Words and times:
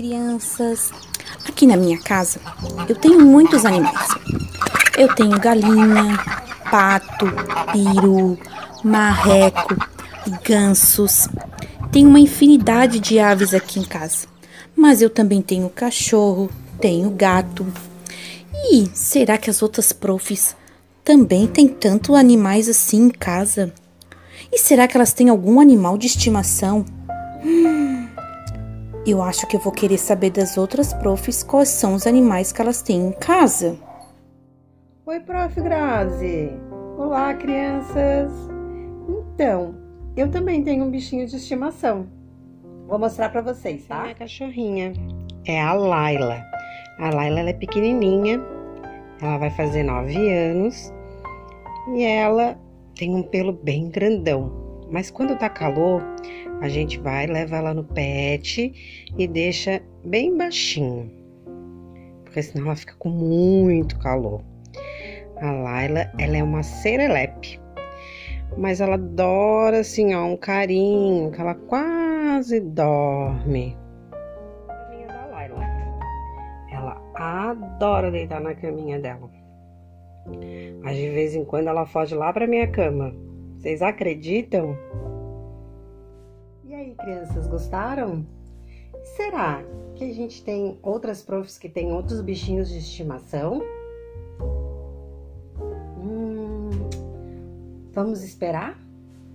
crianças! 0.00 0.90
Aqui 1.46 1.66
na 1.66 1.76
minha 1.76 1.98
casa 1.98 2.40
eu 2.88 2.96
tenho 2.96 3.20
muitos 3.20 3.66
animais. 3.66 4.08
Eu 4.96 5.14
tenho 5.14 5.38
galinha, 5.38 6.18
pato, 6.70 7.26
peru, 7.70 8.38
marreco, 8.82 9.76
gansos. 10.42 11.28
Tenho 11.92 12.08
uma 12.08 12.18
infinidade 12.18 12.98
de 12.98 13.18
aves 13.18 13.52
aqui 13.52 13.78
em 13.78 13.84
casa. 13.84 14.26
Mas 14.74 15.02
eu 15.02 15.10
também 15.10 15.42
tenho 15.42 15.68
cachorro, 15.68 16.50
tenho 16.80 17.10
gato. 17.10 17.66
E 18.70 18.88
será 18.94 19.36
que 19.36 19.50
as 19.50 19.60
outras 19.60 19.92
profs 19.92 20.56
também 21.04 21.46
têm 21.46 21.68
tanto 21.68 22.14
animais 22.14 22.70
assim 22.70 23.02
em 23.02 23.10
casa? 23.10 23.70
E 24.50 24.56
será 24.56 24.88
que 24.88 24.96
elas 24.96 25.12
têm 25.12 25.28
algum 25.28 25.60
animal 25.60 25.98
de 25.98 26.06
estimação? 26.06 26.86
Eu 29.06 29.22
acho 29.22 29.46
que 29.46 29.56
eu 29.56 29.60
vou 29.60 29.72
querer 29.72 29.96
saber 29.96 30.30
das 30.30 30.58
outras 30.58 30.92
profs 30.92 31.42
quais 31.42 31.70
são 31.70 31.94
os 31.94 32.06
animais 32.06 32.52
que 32.52 32.60
elas 32.60 32.82
têm 32.82 33.06
em 33.08 33.12
casa. 33.12 33.78
Oi, 35.06 35.18
prof. 35.20 35.58
Grazi. 35.58 36.50
Olá, 36.98 37.32
crianças. 37.32 38.30
Então, 39.08 39.74
eu 40.14 40.30
também 40.30 40.62
tenho 40.62 40.84
um 40.84 40.90
bichinho 40.90 41.26
de 41.26 41.36
estimação. 41.36 42.08
Vou 42.86 42.98
mostrar 42.98 43.30
para 43.30 43.40
vocês, 43.40 43.86
tá? 43.86 44.02
Minha 44.02 44.14
cachorrinha 44.14 44.92
é 45.46 45.58
a 45.58 45.72
Laila. 45.72 46.44
A 46.98 47.08
Laila 47.08 47.40
ela 47.40 47.50
é 47.50 47.54
pequenininha, 47.54 48.38
ela 49.22 49.38
vai 49.38 49.50
fazer 49.50 49.82
nove 49.82 50.14
anos 50.30 50.92
e 51.94 52.04
ela 52.04 52.58
tem 52.94 53.14
um 53.14 53.22
pelo 53.22 53.54
bem 53.54 53.88
grandão. 53.88 54.52
Mas 54.90 55.10
quando 55.10 55.38
tá 55.38 55.48
calor, 55.48 56.02
a 56.60 56.68
gente 56.68 57.00
vai, 57.00 57.26
leva 57.26 57.56
ela 57.56 57.74
no 57.74 57.84
pet 57.84 59.08
e 59.16 59.26
deixa 59.26 59.80
bem 60.04 60.36
baixinho. 60.36 61.10
Porque 62.24 62.42
senão 62.42 62.66
ela 62.66 62.76
fica 62.76 62.94
com 62.98 63.08
muito 63.08 63.98
calor. 63.98 64.42
A 65.40 65.50
Laila, 65.50 66.10
ela 66.18 66.36
é 66.36 66.42
uma 66.42 66.62
serelepe. 66.62 67.58
Mas 68.58 68.80
ela 68.80 68.94
adora, 68.94 69.80
assim, 69.80 70.14
ó, 70.14 70.24
um 70.24 70.36
carinho, 70.36 71.30
que 71.30 71.40
ela 71.40 71.54
quase 71.54 72.60
dorme. 72.60 73.76
Caminha 74.66 75.06
da 75.06 75.26
Laila. 75.26 75.64
Ela 76.70 77.02
adora 77.14 78.10
deitar 78.10 78.40
na 78.40 78.54
caminha 78.54 78.98
dela. 79.00 79.30
Mas 80.82 80.96
de 80.96 81.08
vez 81.08 81.34
em 81.34 81.44
quando 81.44 81.68
ela 81.68 81.86
foge 81.86 82.14
lá 82.14 82.32
pra 82.32 82.46
minha 82.46 82.68
cama. 82.68 83.14
Vocês 83.56 83.82
acreditam? 83.82 84.76
Aí, 86.80 86.94
crianças, 86.94 87.46
gostaram? 87.46 88.24
Será 89.14 89.62
que 89.94 90.02
a 90.02 90.14
gente 90.14 90.42
tem 90.42 90.78
outras 90.82 91.22
profs 91.22 91.58
que 91.58 91.68
têm 91.68 91.92
outros 91.92 92.22
bichinhos 92.22 92.70
de 92.70 92.78
estimação? 92.78 93.60
Hum, 95.98 96.70
vamos 97.92 98.24
esperar 98.24 98.80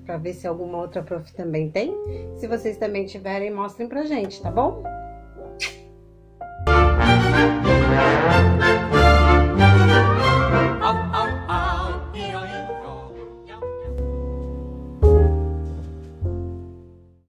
para 0.08 0.18
ver 0.18 0.34
se 0.34 0.48
alguma 0.48 0.80
outra 0.80 1.04
prof 1.04 1.32
também 1.36 1.70
tem? 1.70 1.94
Se 2.36 2.48
vocês 2.48 2.78
também 2.78 3.06
tiverem, 3.06 3.54
mostrem 3.54 3.88
pra 3.88 4.06
gente, 4.06 4.42
tá 4.42 4.50
bom? 4.50 4.82